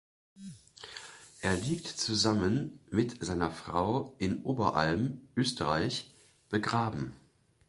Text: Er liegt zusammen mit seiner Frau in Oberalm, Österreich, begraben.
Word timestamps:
Er 1.41 1.53
liegt 1.55 1.85
zusammen 1.87 2.79
mit 2.89 3.23
seiner 3.23 3.51
Frau 3.51 4.15
in 4.17 4.41
Oberalm, 4.41 5.21
Österreich, 5.35 6.09
begraben. 6.49 7.13